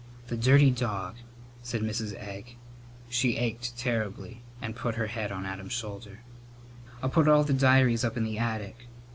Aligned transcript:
"The 0.29 0.35
dirty 0.35 0.71
dog!" 0.71 1.17
said 1.61 1.81
Mrs. 1.83 2.15
Egg. 2.15 2.55
She 3.07 3.37
ached 3.37 3.77
terribly 3.77 4.41
and 4.59 4.75
put 4.75 4.95
her 4.95 5.05
head 5.05 5.31
on 5.31 5.45
Adam's 5.45 5.73
shoulder. 5.73 6.21
"I'll 7.03 7.09
put 7.09 7.27
all 7.27 7.43
the 7.43 7.53
diaries 7.53 8.03
up 8.03 8.17
in 8.17 8.23
the 8.23 8.39
attic. 8.39 8.87